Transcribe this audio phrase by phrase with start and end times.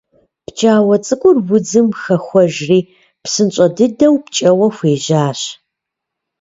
[0.45, 2.79] Пкӏауэ цӏыкӏур удзым хэхуэжри
[3.23, 5.41] псынщӏэ дыдэу пкӏэуэ хуежьащ.